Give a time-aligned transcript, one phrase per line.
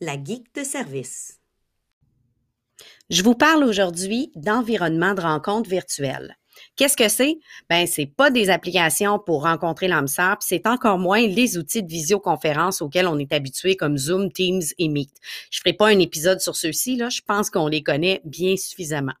[0.00, 1.40] la geek de service.
[3.10, 6.36] Je vous parle aujourd'hui d'environnement de rencontre virtuelle.
[6.76, 7.38] Qu'est-ce que c'est?
[7.68, 10.06] Ben, c'est pas des applications pour rencontrer l'âme
[10.40, 14.88] c'est encore moins les outils de visioconférence auxquels on est habitué comme Zoom, Teams et
[14.88, 15.12] Meet.
[15.50, 17.08] Je ferai pas un épisode sur ceux-ci, là.
[17.10, 19.14] Je pense qu'on les connaît bien suffisamment.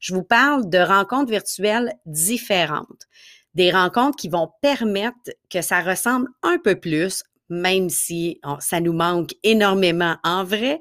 [0.00, 3.06] Je vous parle de rencontres virtuelles différentes.
[3.54, 8.92] Des rencontres qui vont permettre que ça ressemble un peu plus même si ça nous
[8.92, 10.78] manque énormément en vrai,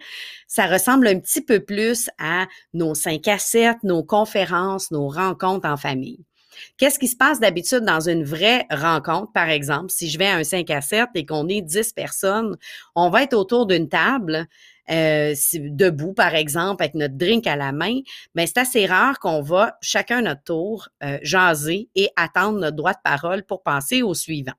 [0.47, 5.67] ça ressemble un petit peu plus à nos 5 à 7, nos conférences, nos rencontres
[5.67, 6.25] en famille.
[6.77, 9.91] Qu'est-ce qui se passe d'habitude dans une vraie rencontre, par exemple?
[9.91, 12.57] Si je vais à un 5 à 7 et qu'on est 10 personnes,
[12.95, 14.47] on va être autour d'une table,
[14.89, 18.01] euh, debout, par exemple, avec notre drink à la main,
[18.35, 22.93] mais c'est assez rare qu'on va chacun notre tour euh, jaser et attendre notre droit
[22.93, 24.53] de parole pour passer au suivant.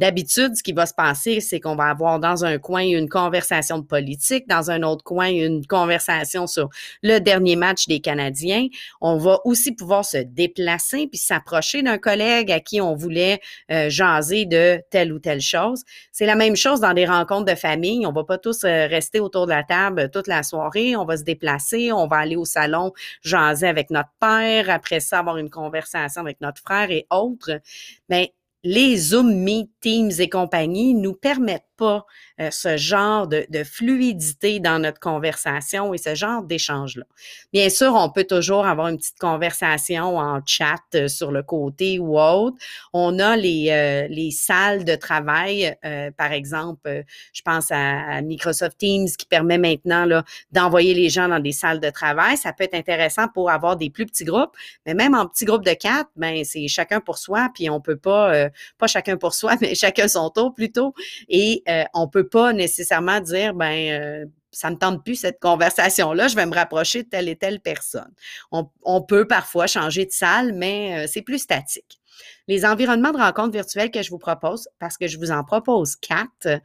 [0.00, 3.78] D'habitude, ce qui va se passer, c'est qu'on va avoir dans un coin une conversation
[3.78, 6.70] de politique, dans un autre coin une conversation sur
[7.02, 8.68] le dernier match des Canadiens.
[9.02, 13.90] On va aussi pouvoir se déplacer puis s'approcher d'un collègue à qui on voulait euh,
[13.90, 15.84] jaser de telle ou telle chose.
[16.12, 18.06] C'est la même chose dans des rencontres de famille.
[18.06, 20.96] On va pas tous euh, rester autour de la table toute la soirée.
[20.96, 25.18] On va se déplacer, on va aller au salon jaser avec notre père, après ça
[25.18, 27.60] avoir une conversation avec notre frère et autres.
[28.08, 28.32] Mais
[28.62, 32.04] les Zoom Meet, Teams et compagnie nous permettent pas
[32.40, 37.04] euh, ce genre de, fluidité dans notre conversation et ce genre d'échange-là.
[37.52, 41.98] Bien sûr, on peut toujours avoir une petite conversation en chat euh, sur le côté
[41.98, 42.56] ou autre.
[42.92, 45.74] On a les, euh, les salles de travail,
[46.16, 50.22] par exemple, je pense à, Microsoft Teams qui permet maintenant
[50.52, 52.36] d'envoyer les gens dans des salles de travail.
[52.36, 55.64] Ça peut être intéressant pour avoir des plus petits groupes, mais même en petits groupes
[55.64, 59.56] de quatre, ben c'est chacun pour soi, puis on peut pas, pas chacun pour soi,
[59.60, 60.94] mais chacun son tour plutôt.
[61.28, 66.28] Et euh, on peut pas nécessairement dire, ben, euh, ça me tente plus cette conversation-là,
[66.28, 68.12] je vais me rapprocher de telle et telle personne.
[68.50, 72.00] On, peut parfois changer de salle, mais euh, c'est plus statique.
[72.48, 75.96] Les environnements de rencontre virtuels que je vous propose, parce que je vous en propose
[75.96, 76.60] quatre,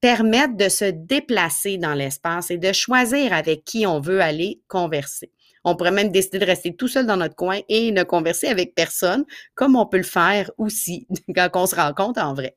[0.00, 5.30] permettent de se déplacer dans l'espace et de choisir avec qui on veut aller converser.
[5.64, 8.74] On pourrait même décider de rester tout seul dans notre coin et ne converser avec
[8.74, 9.24] personne,
[9.54, 12.56] comme on peut le faire aussi quand on se rencontre en vrai.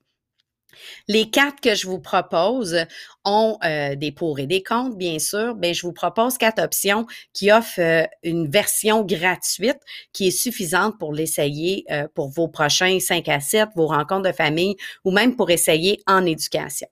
[1.07, 2.77] Les quatre que je vous propose
[3.23, 5.55] ont euh, des pour et des contre, bien sûr.
[5.55, 9.79] Bien, je vous propose quatre options qui offrent euh, une version gratuite
[10.13, 14.35] qui est suffisante pour l'essayer euh, pour vos prochains 5 à 7, vos rencontres de
[14.35, 16.87] famille ou même pour essayer en éducation.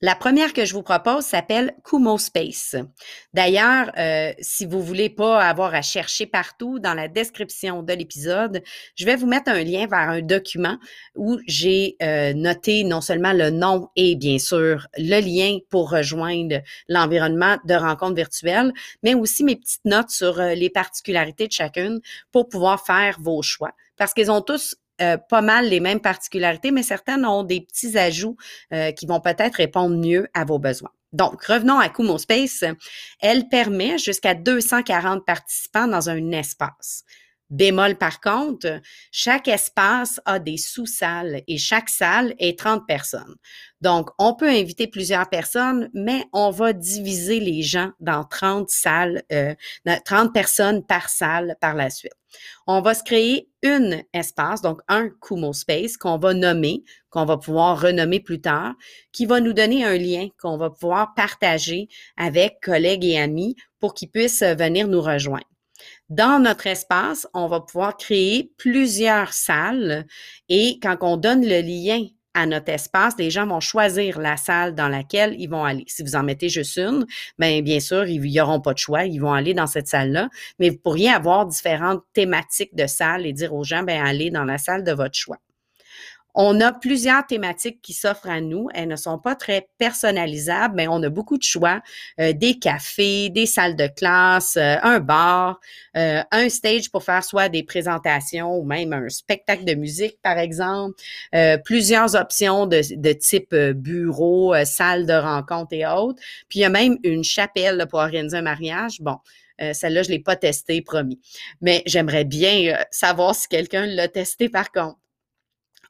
[0.00, 2.76] La première que je vous propose s'appelle Kumo Space.
[3.34, 8.62] D'ailleurs, euh, si vous voulez pas avoir à chercher partout dans la description de l'épisode,
[8.94, 10.78] je vais vous mettre un lien vers un document
[11.16, 16.60] où j'ai euh, noté non seulement le nom et bien sûr le lien pour rejoindre
[16.88, 18.72] l'environnement de rencontre virtuelle,
[19.02, 23.42] mais aussi mes petites notes sur euh, les particularités de chacune pour pouvoir faire vos
[23.42, 23.72] choix.
[23.96, 27.96] Parce qu'ils ont tous euh, pas mal les mêmes particularités, mais certaines ont des petits
[27.96, 28.36] ajouts
[28.72, 30.90] euh, qui vont peut-être répondre mieux à vos besoins.
[31.12, 32.64] Donc, revenons à Kumo Space.
[33.20, 37.04] Elle permet jusqu'à 240 participants dans un espace.
[37.50, 43.36] Bémol par contre, chaque espace a des sous-salles et chaque salle est 30 personnes.
[43.80, 49.22] Donc, on peut inviter plusieurs personnes, mais on va diviser les gens dans 30 salles,
[49.32, 49.54] euh,
[50.04, 52.12] 30 personnes par salle par la suite.
[52.66, 57.38] On va se créer une espace, donc un Kumo Space qu'on va nommer, qu'on va
[57.38, 58.74] pouvoir renommer plus tard,
[59.12, 63.94] qui va nous donner un lien qu'on va pouvoir partager avec collègues et amis pour
[63.94, 65.46] qu'ils puissent venir nous rejoindre.
[66.10, 70.06] Dans notre espace, on va pouvoir créer plusieurs salles
[70.48, 74.74] et quand on donne le lien à notre espace, les gens vont choisir la salle
[74.74, 75.84] dans laquelle ils vont aller.
[75.86, 77.04] Si vous en mettez juste une,
[77.38, 80.70] bien, bien sûr, ils n'auront pas de choix, ils vont aller dans cette salle-là, mais
[80.70, 84.56] vous pourriez avoir différentes thématiques de salles et dire aux gens, bien, allez dans la
[84.58, 85.38] salle de votre choix.
[86.40, 88.68] On a plusieurs thématiques qui s'offrent à nous.
[88.72, 91.82] Elles ne sont pas très personnalisables, mais on a beaucoup de choix.
[92.20, 95.58] Euh, des cafés, des salles de classe, euh, un bar,
[95.96, 100.38] euh, un stage pour faire soit des présentations ou même un spectacle de musique, par
[100.38, 100.94] exemple.
[101.64, 106.22] plusieurs options de, de type bureau, salle de rencontre et autres.
[106.48, 109.00] Puis il y a même une chapelle pour organiser un mariage.
[109.00, 109.16] Bon,
[109.58, 111.18] celle-là, je ne l'ai pas testée, promis.
[111.60, 114.98] Mais j'aimerais bien savoir si quelqu'un l'a testé par contre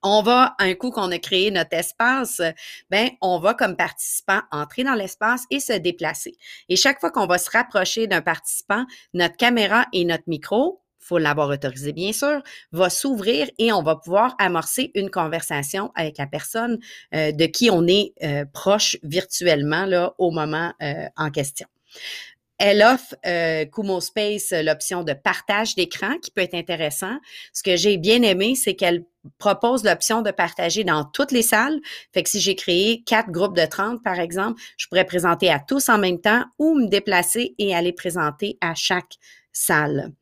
[0.03, 2.41] on va, un coup qu'on a créé notre espace,
[2.91, 6.37] ben, on va comme participant entrer dans l'espace et se déplacer.
[6.69, 8.85] Et chaque fois qu'on va se rapprocher d'un participant,
[9.15, 12.43] notre caméra et notre micro faut l'avoir autorisé bien sûr,
[12.73, 16.79] va s'ouvrir et on va pouvoir amorcer une conversation avec la personne
[17.15, 21.67] euh, de qui on est euh, proche virtuellement là, au moment euh, en question.
[22.59, 27.17] Elle offre euh, Kumo Space l'option de partage d'écran qui peut être intéressant.
[27.53, 29.05] Ce que j'ai bien aimé, c'est qu'elle
[29.39, 31.79] propose l'option de partager dans toutes les salles.
[32.13, 35.61] Fait que si j'ai créé quatre groupes de 30, par exemple, je pourrais présenter à
[35.61, 39.19] tous en même temps ou me déplacer et aller présenter à chaque
[39.53, 40.13] salle.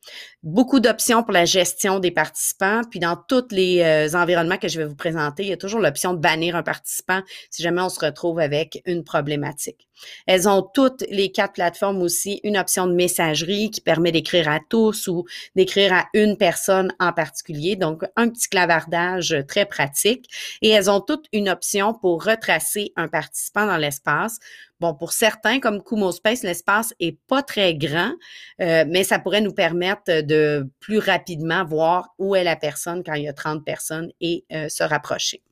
[0.47, 2.83] Beaucoup d'options pour la gestion des participants.
[2.89, 5.81] Puis dans tous les euh, environnements que je vais vous présenter, il y a toujours
[5.81, 7.21] l'option de bannir un participant
[7.51, 9.89] si jamais on se retrouve avec une problématique.
[10.29, 14.61] Elles ont toutes les quatre plateformes aussi une option de messagerie qui permet d'écrire à
[14.61, 15.25] tous ou
[15.57, 17.75] d'écrire à une personne en particulier.
[17.75, 20.31] Donc un petit clavardage très pratique.
[20.63, 24.39] Et elles ont toutes une option pour retracer un participant dans l'espace
[24.79, 28.13] Bon, pour certains, comme Kumo Space, l'espace est pas très grand,
[28.61, 30.36] euh, mais ça pourrait nous permettre de
[30.81, 34.69] plus rapidement voir où est la personne quand il y a 30 personnes et euh,
[34.69, 35.43] se rapprocher.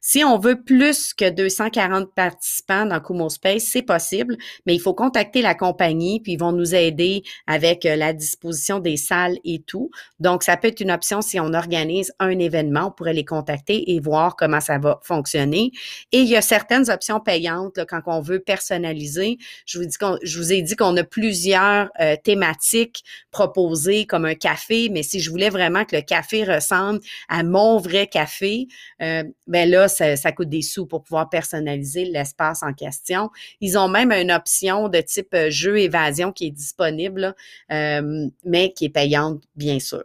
[0.00, 4.36] Si on veut plus que 240 participants dans Kumo Space, c'est possible,
[4.66, 8.78] mais il faut contacter la compagnie, puis ils vont nous aider avec euh, la disposition
[8.78, 9.90] des salles et tout.
[10.20, 13.92] Donc, ça peut être une option si on organise un événement, on pourrait les contacter
[13.92, 15.72] et voir comment ça va fonctionner.
[16.12, 19.38] Et il y a certaines options payantes quand on veut personnaliser.
[19.66, 24.34] Je vous, dis je vous ai dit qu'on a plusieurs euh, thématiques proposées comme un
[24.34, 28.66] café, mais si je voulais vraiment que le café ressemble à mon vrai café,
[29.02, 33.30] euh, ben là, ça, coûte des sous pour pouvoir personnaliser l'espace en question.
[33.60, 37.34] Ils ont même une option de type euh, jeu évasion qui est disponible,
[37.72, 40.04] euh, mais qui est payante, bien sûr.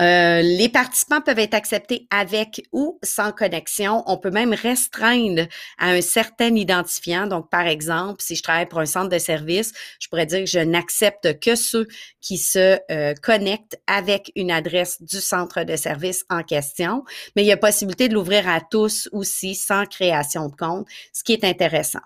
[0.00, 4.02] Euh, les participants peuvent être acceptés avec ou sans connexion.
[4.06, 5.46] On peut même restreindre
[5.78, 7.26] à un certain identifiant.
[7.26, 10.46] Donc, par exemple, si je travaille pour un centre de service, je pourrais dire que
[10.46, 11.86] je n'accepte que ceux
[12.20, 17.04] qui se euh, connectent avec une adresse du centre de service en question.
[17.36, 21.24] Mais il y a possibilité de l'ouvrir à tous aussi sans création de compte, ce
[21.24, 22.00] qui est intéressant.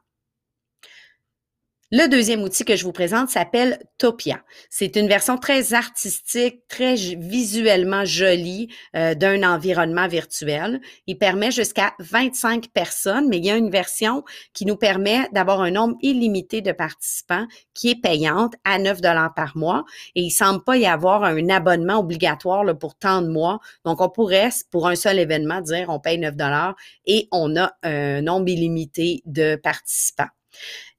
[1.97, 4.43] Le deuxième outil que je vous présente s'appelle Topia.
[4.69, 10.81] C'est une version très artistique, très visuellement jolie euh, d'un environnement virtuel.
[11.07, 14.25] Il permet jusqu'à 25 personnes, mais il y a une version
[14.55, 19.33] qui nous permet d'avoir un nombre illimité de participants qui est payante à 9 dollars
[19.33, 19.85] par mois.
[20.17, 23.61] Et il semble pas y avoir un abonnement obligatoire pour tant de mois.
[23.85, 26.75] Donc, on pourrait, pour un seul événement, dire on paye 9 dollars
[27.07, 30.31] et on a un nombre illimité de participants.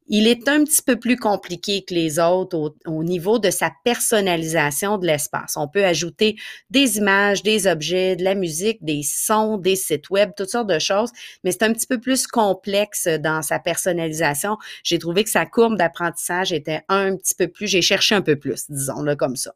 [0.08, 5.00] Il est un petit peu plus compliqué que les autres au, niveau de sa personnalisation
[5.00, 5.58] de l'espace.
[5.58, 6.36] On peut ajouter
[6.70, 10.78] des images, des objets, de la musique, des sons, des sites web, toutes sortes de
[10.78, 11.10] choses,
[11.44, 14.58] mais c'est un petit peu plus complexe dans sa personnalisation.
[14.84, 18.36] J'ai trouvé que sa courbe d'apprentissage était un petit peu plus, j'ai cherché un peu
[18.36, 19.54] plus, disons-le comme ça.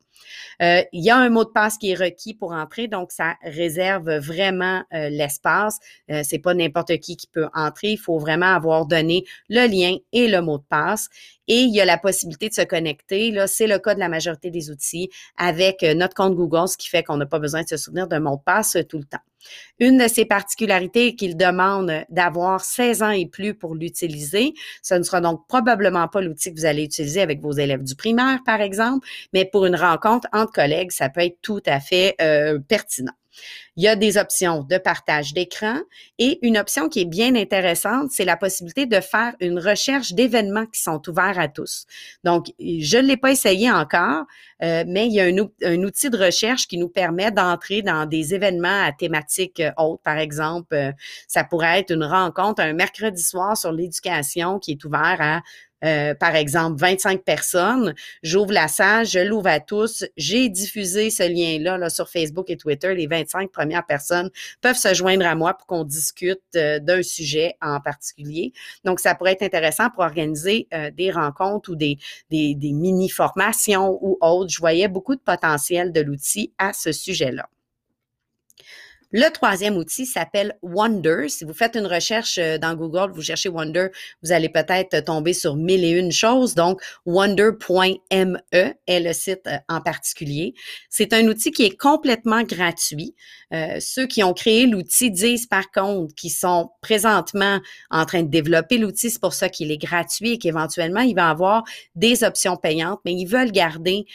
[0.61, 3.35] Euh, il y a un mot de passe qui est requis pour entrer, donc ça
[3.43, 5.79] réserve vraiment euh, l'espace.
[6.11, 7.91] Euh, c'est pas n'importe qui qui peut entrer.
[7.91, 11.09] Il faut vraiment avoir donné le lien et le mot de passe.
[11.47, 13.31] Et il y a la possibilité de se connecter.
[13.31, 16.77] Là, c'est le cas de la majorité des outils avec euh, notre compte Google, ce
[16.77, 19.05] qui fait qu'on n'a pas besoin de se souvenir d'un mot de passe tout le
[19.05, 19.19] temps.
[19.79, 24.53] Une de ses particularités est qu'il demande d'avoir 16 ans et plus pour l'utiliser.
[24.83, 27.95] Ce ne sera donc probablement pas l'outil que vous allez utiliser avec vos élèves du
[27.95, 32.15] primaire, par exemple, mais pour une rencontre entre collègues, ça peut être tout à fait
[32.21, 33.13] euh, pertinent.
[33.75, 35.77] Il y a des options de partage d'écran
[36.17, 40.65] et une option qui est bien intéressante, c'est la possibilité de faire une recherche d'événements
[40.65, 41.85] qui sont ouverts à tous.
[42.23, 44.25] Donc, je ne l'ai pas essayé encore,
[44.61, 48.33] euh, mais il y a un, outil de recherche qui nous permet d'entrer dans des
[48.33, 50.01] événements à thématique haute.
[50.03, 50.91] Par exemple, euh,
[51.27, 55.41] ça pourrait être une rencontre un mercredi soir sur l'éducation qui est ouvert à
[55.83, 57.93] euh, par exemple, 25 personnes,
[58.23, 62.57] j'ouvre la salle, je l'ouvre à tous, j'ai diffusé ce lien-là là, sur Facebook et
[62.57, 62.93] Twitter.
[62.93, 64.29] Les 25 premières personnes
[64.61, 68.53] peuvent se joindre à moi pour qu'on discute euh, d'un sujet en particulier.
[68.83, 71.97] Donc, ça pourrait être intéressant pour organiser euh, des rencontres ou des,
[72.29, 74.51] des, des mini-formations ou autres.
[74.51, 77.49] Je voyais beaucoup de potentiel de l'outil à ce sujet-là.
[79.11, 81.29] Le troisième outil s'appelle Wonder.
[81.29, 83.87] Si vous faites une recherche euh, dans Google, vous cherchez Wonder,
[84.21, 86.53] vous allez peut-être tomber sur mille et une choses.
[86.53, 88.37] Donc, wonder.me
[88.85, 90.53] est le site euh, en particulier.
[90.91, 93.15] C'est un outil qui est complètement gratuit.
[93.51, 98.29] Euh, ceux qui ont créé l'outil disent par contre qu'ils sont présentement en train de
[98.29, 99.09] développer l'outil.
[99.09, 101.63] C'est pour ça qu'il est gratuit et qu'éventuellement, il va avoir
[101.95, 104.05] des options payantes, mais ils veulent garder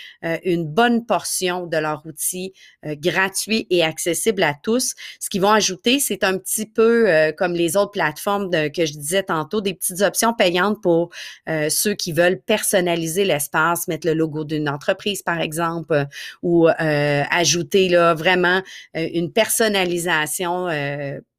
[0.44, 2.52] une bonne portion de leur outil
[2.84, 4.83] gratuit et accessible à tous
[5.20, 8.92] Ce qu'ils vont ajouter, c'est un petit peu euh, comme les autres plateformes que je
[8.92, 11.10] disais tantôt, des petites options payantes pour
[11.48, 16.06] euh, ceux qui veulent personnaliser l'espace, mettre le logo d'une entreprise, par exemple,
[16.42, 18.62] ou ajouter là vraiment
[18.94, 20.68] une personnalisation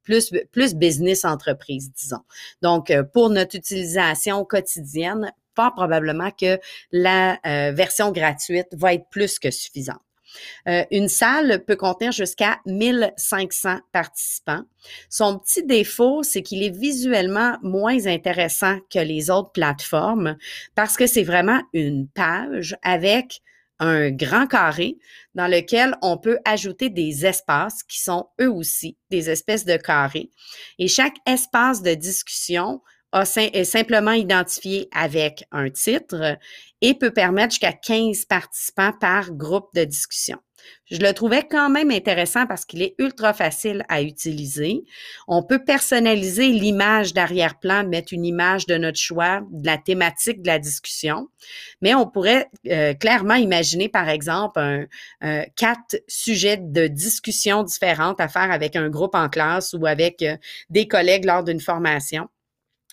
[0.03, 2.21] plus, plus business entreprise, disons.
[2.61, 6.59] Donc, pour notre utilisation quotidienne, pas probablement que
[6.91, 7.39] la
[7.71, 10.04] version gratuite va être plus que suffisante.
[10.67, 14.63] Euh, une salle peut contenir jusqu'à 1500 participants.
[15.09, 20.37] Son petit défaut, c'est qu'il est visuellement moins intéressant que les autres plateformes
[20.75, 23.41] parce que c'est vraiment une page avec
[23.79, 24.97] un grand carré
[25.33, 30.29] dans lequel on peut ajouter des espaces qui sont eux aussi des espèces de carrés.
[30.79, 32.81] Et chaque espace de discussion
[33.21, 36.37] est simplement identifié avec un titre
[36.81, 40.37] et peut permettre jusqu'à 15 participants par groupe de discussion.
[40.89, 44.83] Je le trouvais quand même intéressant parce qu'il est ultra facile à utiliser.
[45.27, 50.47] On peut personnaliser l'image d'arrière-plan, mettre une image de notre choix, de la thématique de
[50.47, 51.27] la discussion.
[51.81, 54.87] Mais on pourrait euh, clairement imaginer, par exemple,
[55.55, 60.37] quatre sujets de discussion différentes à faire avec un groupe en classe ou avec euh,
[60.69, 62.27] des collègues lors d'une formation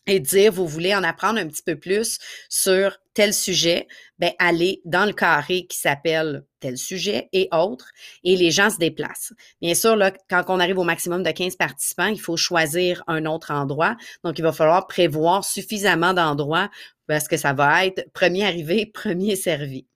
[0.07, 2.19] et dire vous voulez en apprendre un petit peu plus
[2.49, 3.87] sur tel sujet,
[4.19, 7.91] ben allez dans le carré qui s'appelle tel sujet et autres
[8.25, 9.33] et les gens se déplacent.
[9.61, 13.27] Bien sûr là quand on arrive au maximum de 15 participants, il faut choisir un
[13.27, 13.97] autre endroit.
[14.25, 16.71] Donc il va falloir prévoir suffisamment d'endroits
[17.07, 19.87] parce que ça va être premier arrivé, premier servi.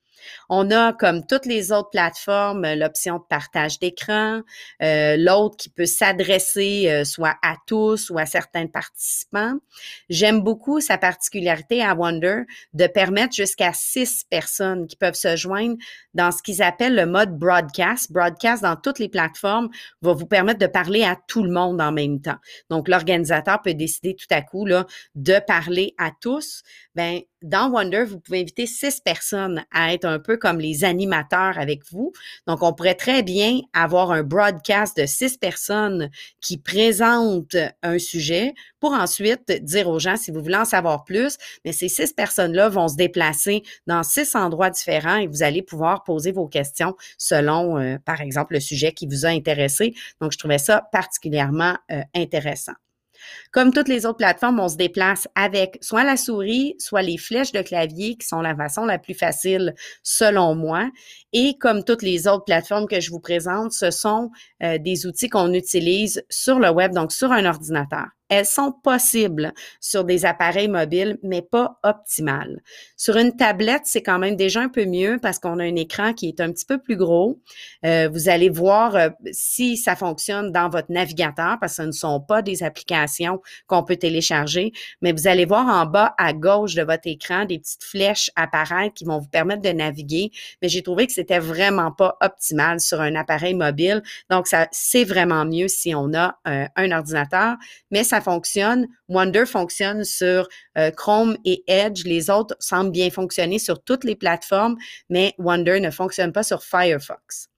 [0.48, 4.42] On a, comme toutes les autres plateformes, l'option de partage d'écran,
[4.82, 9.54] euh, l'autre qui peut s'adresser euh, soit à tous ou à certains participants.
[10.08, 12.42] J'aime beaucoup sa particularité à Wonder
[12.74, 15.76] de permettre jusqu'à six personnes qui peuvent se joindre
[16.14, 18.12] dans ce qu'ils appellent le mode broadcast.
[18.12, 19.68] Broadcast dans toutes les plateformes
[20.02, 22.38] va vous permettre de parler à tout le monde en même temps.
[22.70, 26.62] Donc, l'organisateur peut décider tout à coup là, de parler à tous.
[26.94, 31.58] Ben, dans Wonder, vous pouvez inviter six personnes à être un peu comme les animateurs
[31.58, 32.12] avec vous.
[32.46, 38.54] Donc, on pourrait très bien avoir un broadcast de six personnes qui présentent un sujet
[38.80, 42.68] pour ensuite dire aux gens, si vous voulez en savoir plus, mais ces six personnes-là
[42.68, 47.78] vont se déplacer dans six endroits différents et vous allez pouvoir poser vos questions selon,
[47.78, 49.94] euh, par exemple, le sujet qui vous a intéressé.
[50.20, 52.74] Donc, je trouvais ça particulièrement euh, intéressant.
[53.52, 57.52] Comme toutes les autres plateformes, on se déplace avec soit la souris, soit les flèches
[57.52, 60.90] de clavier qui sont la façon la plus facile selon moi.
[61.32, 64.30] Et comme toutes les autres plateformes que je vous présente, ce sont
[64.62, 68.15] euh, des outils qu'on utilise sur le web, donc sur un ordinateur.
[68.28, 72.60] Elles sont possibles sur des appareils mobiles, mais pas optimales.
[72.96, 76.12] Sur une tablette, c'est quand même déjà un peu mieux parce qu'on a un écran
[76.12, 77.40] qui est un petit peu plus gros.
[77.84, 81.92] Euh, vous allez voir euh, si ça fonctionne dans votre navigateur parce que ce ne
[81.92, 86.74] sont pas des applications qu'on peut télécharger, mais vous allez voir en bas à gauche
[86.74, 90.30] de votre écran des petites flèches apparaître qui vont vous permettre de naviguer.
[90.62, 94.02] Mais j'ai trouvé que c'était vraiment pas optimal sur un appareil mobile.
[94.30, 97.56] Donc, ça, c'est vraiment mieux si on a euh, un ordinateur,
[97.90, 98.86] mais ça fonctionne.
[99.08, 102.04] Wonder fonctionne sur euh, Chrome et Edge.
[102.04, 104.76] Les autres semblent bien fonctionner sur toutes les plateformes,
[105.08, 107.48] mais Wonder ne fonctionne pas sur Firefox.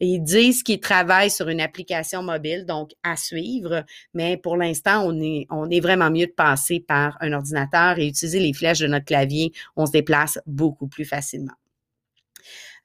[0.00, 5.70] Ils disent qu'ils travaillent sur une application mobile, donc à suivre, mais pour l'instant, on
[5.70, 9.52] est vraiment mieux de passer par un ordinateur et utiliser les flèches de notre clavier.
[9.74, 11.54] On se déplace beaucoup plus facilement.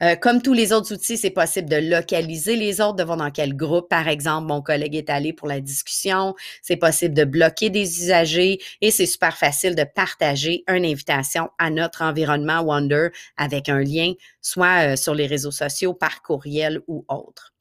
[0.02, 3.30] Euh, comme tous les autres outils, c'est possible de localiser les autres, de voir dans
[3.30, 6.34] quel groupe, par exemple, mon collègue est allé pour la discussion.
[6.64, 11.70] C'est possible de bloquer des usagers et c'est super facile de partager une invitation à
[11.70, 17.06] notre environnement Wonder avec un lien, soit euh, sur les réseaux sociaux, par courriel ou
[17.08, 17.54] autre.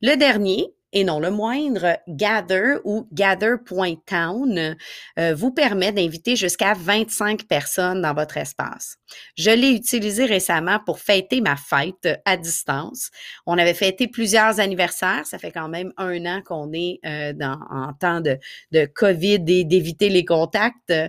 [0.00, 4.76] Le dernier, et non le moindre, Gather ou Gather.town
[5.18, 8.96] euh, vous permet d'inviter jusqu'à 25 personnes dans votre espace.
[9.36, 13.10] Je l'ai utilisé récemment pour fêter ma fête à distance.
[13.46, 15.26] On avait fêté plusieurs anniversaires.
[15.26, 18.38] Ça fait quand même un an qu'on est euh, dans, en temps de,
[18.72, 20.90] de COVID et d'éviter les contacts.
[20.90, 21.08] Euh,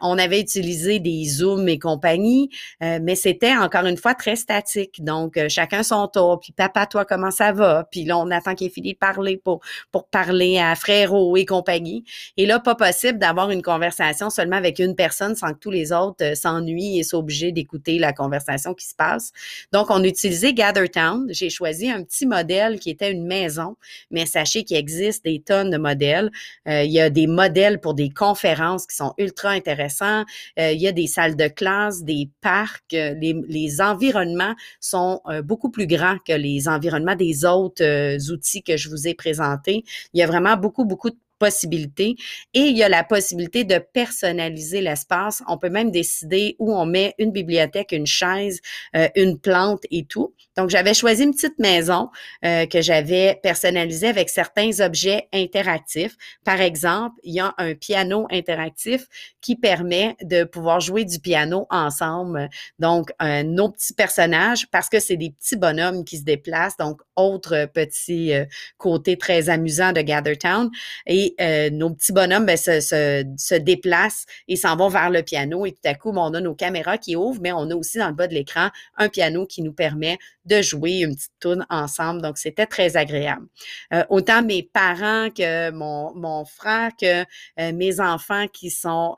[0.00, 2.50] on avait utilisé des Zooms et compagnie,
[2.80, 5.02] mais c'était encore une fois très statique.
[5.04, 6.40] Donc, chacun son tour.
[6.40, 7.86] Puis, papa, toi, comment ça va?
[7.90, 9.09] Puis là, on attend qu'il ait fini par parler
[9.42, 9.60] pour,
[9.92, 12.04] pour parler à frérot et compagnie.
[12.36, 15.92] Et là, pas possible d'avoir une conversation seulement avec une personne sans que tous les
[15.92, 19.32] autres euh, s'ennuient et soient obligés d'écouter la conversation qui se passe.
[19.72, 21.26] Donc, on utilisait GatherTown.
[21.30, 23.76] J'ai choisi un petit modèle qui était une maison,
[24.10, 26.30] mais sachez qu'il existe des tonnes de modèles.
[26.68, 30.24] Euh, il y a des modèles pour des conférences qui sont ultra intéressants.
[30.58, 32.92] Euh, il y a des salles de classe, des parcs.
[32.92, 38.99] Les, environnements sont beaucoup plus grands que les environnements des autres outils que je vous
[39.08, 39.84] ai présenté.
[40.14, 42.14] Il y a vraiment beaucoup, beaucoup de possibilités.
[42.54, 45.42] Et il y a la possibilité de personnaliser l'espace.
[45.48, 48.60] On peut même décider où on met une bibliothèque, une chaise,
[48.94, 50.34] euh, une plante et tout.
[50.56, 52.10] Donc, j'avais choisi une petite maison
[52.44, 56.14] euh, que j'avais personnalisée avec certains objets interactifs.
[56.44, 59.06] Par exemple, il y a un piano interactif
[59.40, 62.50] qui permet de pouvoir jouer du piano ensemble.
[62.78, 67.00] Donc, euh, nos petits personnages, parce que c'est des petits bonhommes qui se déplacent, donc
[67.16, 68.32] autre petit
[68.76, 70.70] côté très amusant de Gathertown.
[71.06, 75.66] Et euh, nos petits bonhommes ben, se, déplacent et s'en vont vers le piano.
[75.66, 77.98] Et tout à coup, ben, on a nos caméras qui ouvrent, mais on a aussi
[77.98, 81.66] dans le bas de l'écran un piano qui nous permet de jouer une petite tune
[81.70, 82.22] ensemble.
[82.22, 83.46] Donc, c'était très agréable.
[83.92, 87.22] Euh, autant mes parents que mon, mon frère que
[87.60, 89.14] euh, mes enfants qui sont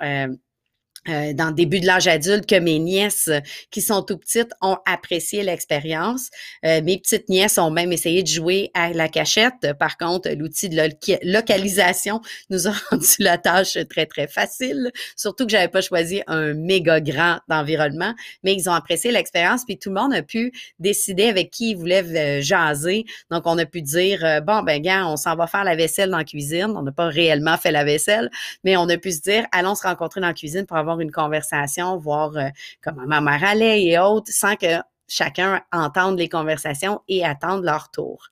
[1.08, 3.40] euh, dans le début de l'âge adulte que mes nièces euh,
[3.72, 6.30] qui sont tout petites ont apprécié l'expérience.
[6.64, 9.72] Euh, mes petites nièces ont même essayé de jouer à la cachette.
[9.80, 10.80] Par contre, l'outil de
[11.24, 14.92] localisation nous a rendu la tâche très, très facile.
[15.16, 19.64] Surtout que j'avais pas choisi un méga grand environnement, mais ils ont apprécié l'expérience.
[19.64, 23.06] Puis tout le monde a pu décider avec qui ils voulaient jaser.
[23.28, 26.18] Donc, on a pu dire, bon, ben, gars, on s'en va faire la vaisselle dans
[26.18, 26.74] la cuisine.
[26.76, 28.30] On n'a pas réellement fait la vaisselle,
[28.62, 31.10] mais on a pu se dire, allons se rencontrer dans la cuisine pour avoir une
[31.10, 32.48] conversation, voir euh,
[32.82, 37.90] comment ma mère allait et autres, sans que chacun entende les conversations et attende leur
[37.90, 38.28] tour.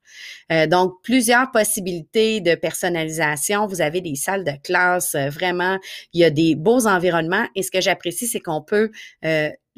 [0.50, 3.66] Euh, donc, plusieurs possibilités de personnalisation.
[3.66, 5.78] Vous avez des salles de classe, euh, vraiment,
[6.14, 7.46] il y a des beaux environnements.
[7.54, 8.90] Et ce que j'apprécie, c'est qu'on peut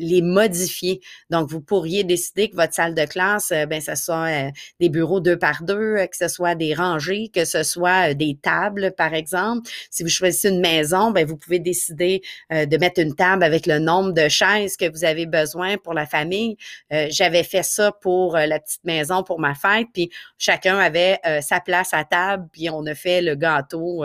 [0.03, 1.01] les modifier.
[1.31, 4.89] Donc, vous pourriez décider que votre salle de classe, euh, ben, ce soit euh, des
[4.89, 8.93] bureaux deux par deux, euh, que ce soit des rangées, que ce soit des tables,
[8.97, 9.71] par exemple.
[9.91, 13.79] Si vous choisissez une maison, ben, vous pouvez décider de mettre une table avec le
[13.79, 16.57] nombre de chaises que vous avez besoin pour la famille.
[16.91, 21.95] J'avais fait ça pour la petite maison pour ma fête, puis chacun avait sa place
[21.95, 24.05] à table, puis on a fait le gâteau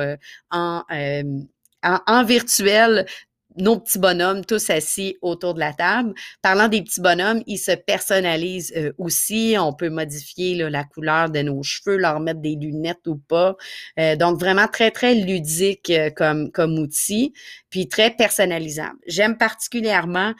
[0.51, 0.83] en,
[1.83, 3.05] en, en, virtuel
[3.57, 6.13] nos petits bonhommes tous assis autour de la table.
[6.41, 9.55] Parlant des petits bonhommes, ils se personnalisent euh, aussi.
[9.59, 13.55] On peut modifier la couleur de nos cheveux, leur mettre des lunettes ou pas.
[13.99, 17.33] Euh, donc vraiment très très ludique euh, comme comme outil,
[17.69, 18.97] puis très personnalisable.
[19.07, 20.33] J'aime particulièrement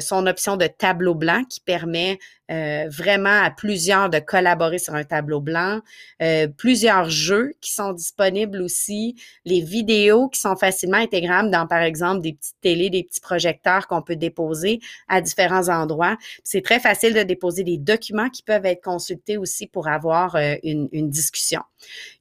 [0.00, 2.20] son option de tableau blanc qui permet
[2.52, 5.80] euh, vraiment à plusieurs de collaborer sur un tableau blanc,
[6.20, 9.14] euh, plusieurs jeux qui sont disponibles aussi,
[9.46, 13.86] les vidéos qui sont facilement intégrables dans, par exemple, des petites télés, des petits projecteurs
[13.86, 16.18] qu'on peut déposer à différents endroits.
[16.44, 20.56] C'est très facile de déposer des documents qui peuvent être consultés aussi pour avoir euh,
[20.62, 21.62] une, une, discussion.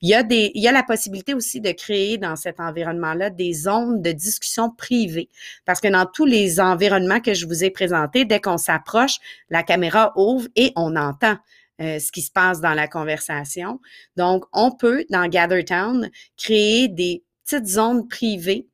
[0.01, 3.31] Il y, a des, il y a la possibilité aussi de créer dans cet environnement-là
[3.31, 5.29] des zones de discussion privées
[5.65, 9.17] parce que dans tous les environnements que je vous ai présentés, dès qu'on s'approche,
[9.49, 11.37] la caméra ouvre et on entend
[11.81, 13.79] euh, ce qui se passe dans la conversation.
[14.15, 18.67] Donc, on peut, dans GatherTown, créer des petites zones privées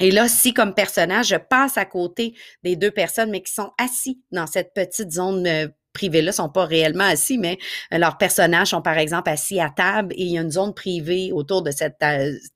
[0.00, 3.72] et là, si comme personnage, je passe à côté des deux personnes, mais qui sont
[3.78, 7.58] assis dans cette petite zone euh, privés-là sont pas réellement assis, mais
[7.92, 10.74] euh, leurs personnages sont par exemple assis à table et il y a une zone
[10.74, 11.98] privée autour de cette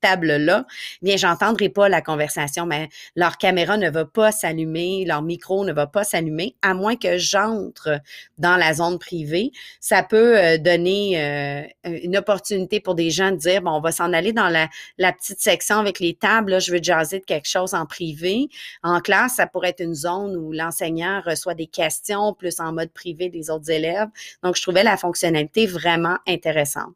[0.01, 0.65] table-là.
[1.01, 5.73] Bien, j'entendrai pas la conversation, mais leur caméra ne va pas s'allumer, leur micro ne
[5.73, 7.99] va pas s'allumer, à moins que j'entre
[8.37, 9.51] dans la zone privée.
[9.79, 13.91] Ça peut euh, donner euh, une opportunité pour des gens de dire, bon, on va
[13.91, 17.25] s'en aller dans la, la petite section avec les tables, là, je veux jaser de
[17.25, 18.47] quelque chose en privé.
[18.83, 22.91] En classe, ça pourrait être une zone où l'enseignant reçoit des questions plus en mode
[22.91, 24.07] privé des autres élèves.
[24.43, 26.93] Donc, je trouvais la fonctionnalité vraiment intéressante.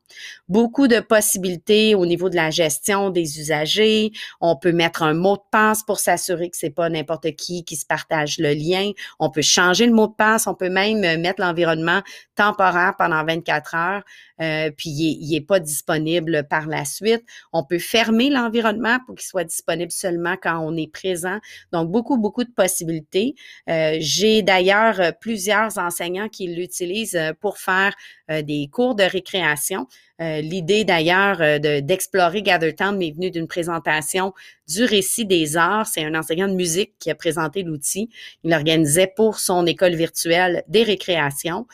[0.47, 4.11] Beaucoup de possibilités au niveau de la gestion des usagers.
[4.39, 7.75] On peut mettre un mot de passe pour s'assurer que c'est pas n'importe qui qui
[7.75, 8.91] se partage le lien.
[9.19, 10.47] On peut changer le mot de passe.
[10.47, 12.01] On peut même mettre l'environnement
[12.37, 14.03] temporaire pendant 24 heures,
[14.41, 17.23] euh, puis il n'est pas disponible par la suite.
[17.51, 21.39] On peut fermer l'environnement pour qu'il soit disponible seulement quand on est présent.
[21.73, 23.35] Donc, beaucoup, beaucoup de possibilités.
[23.69, 27.93] Euh, j'ai d'ailleurs plusieurs enseignants qui l'utilisent euh, pour faire
[28.29, 29.87] euh, des cours de récréation.
[30.19, 34.33] Euh, l'idée d'ailleurs d'explorer GatherTown m'est venue d'une présentation
[34.67, 35.85] du récit des arts.
[35.85, 38.09] C'est un enseignant de musique qui a présenté l'outil.
[38.43, 41.67] Il organisait pour son école virtuelle des récréations.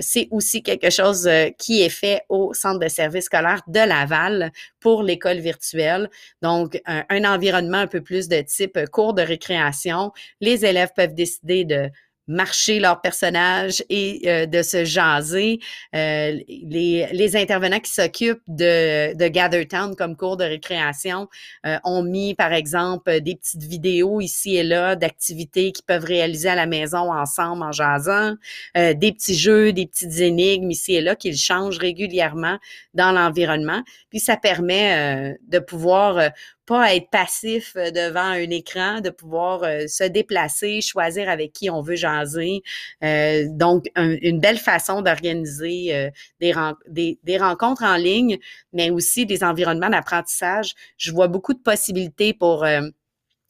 [0.00, 5.02] C'est aussi quelque chose qui est fait au centre de service scolaire de Laval pour
[5.02, 6.08] l'école virtuelle.
[6.40, 10.12] Donc, un environnement un peu plus de type cours de récréation.
[10.40, 11.90] Les élèves peuvent décider de
[12.28, 15.58] marcher leur personnage et euh, de se jaser.
[15.94, 21.28] Euh, les, les, intervenants qui s'occupent de, de Gather Town comme cours de récréation
[21.66, 26.48] euh, ont mis, par exemple, des petites vidéos ici et là d'activités qu'ils peuvent réaliser
[26.48, 28.34] à la maison ensemble en jasant,
[28.74, 32.58] des petits jeux, des petites énigmes ici et là qu'ils changent régulièrement
[32.94, 33.82] dans l'environnement.
[34.10, 36.30] Puis ça permet de pouvoir
[36.72, 41.68] pas être passif euh, devant un écran, de pouvoir euh, se déplacer, choisir avec qui
[41.68, 42.62] on veut jaser.
[43.04, 46.54] Euh, donc, une belle façon d'organiser des,
[46.88, 48.38] des, des, rencontres en ligne,
[48.72, 50.74] mais aussi des environnements d'apprentissage.
[50.96, 52.64] Je vois beaucoup de possibilités pour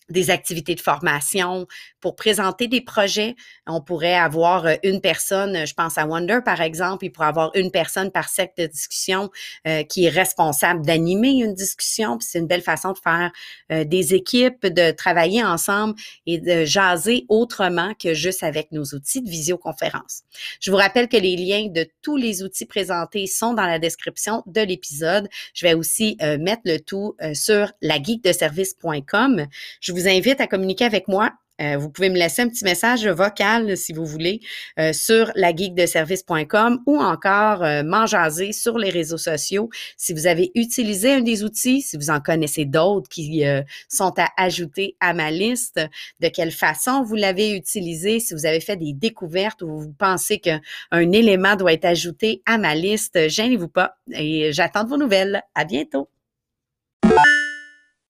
[0.08, 1.66] des activités de formation,
[2.02, 3.36] pour présenter des projets.
[3.66, 7.50] On pourrait avoir euh, une personne, je pense à Wonder par exemple, il pourrait avoir
[7.54, 9.30] une personne par secte de discussion
[9.66, 12.18] euh, qui est responsable d'animer une discussion.
[12.20, 13.30] c'est une belle façon de faire
[13.70, 15.94] euh, des équipes, de travailler ensemble
[16.26, 20.22] et de jaser autrement que juste avec nos outils de visioconférence.
[20.60, 24.42] Je vous rappelle que les liens de tous les outils présentés sont dans la description
[24.46, 25.28] de l'épisode.
[25.54, 27.98] Je vais aussi mettre le tout sur la
[28.32, 29.46] service.com.
[29.80, 31.30] Je vous invite à communiquer avec moi
[31.62, 34.40] euh, vous pouvez me laisser un petit message vocal si vous voulez
[34.78, 39.70] euh, sur lageekdeservice.com ou encore euh, m'enjaser sur les réseaux sociaux.
[39.96, 44.12] Si vous avez utilisé un des outils, si vous en connaissez d'autres qui euh, sont
[44.18, 45.80] à ajouter à ma liste,
[46.20, 50.38] de quelle façon vous l'avez utilisé, si vous avez fait des découvertes ou vous pensez
[50.38, 50.60] qu'un
[50.92, 55.42] élément doit être ajouté à ma liste, gênez-vous pas et j'attends de vos nouvelles.
[55.54, 56.11] À bientôt.